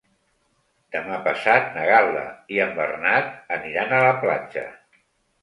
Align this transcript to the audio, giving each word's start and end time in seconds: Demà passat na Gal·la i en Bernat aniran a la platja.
Demà 0.95 1.19
passat 1.27 1.67
na 1.75 1.83
Gal·la 1.89 2.23
i 2.57 2.59
en 2.65 2.73
Bernat 2.81 3.31
aniran 3.59 3.95
a 4.01 4.03
la 4.09 4.19
platja. 4.27 4.67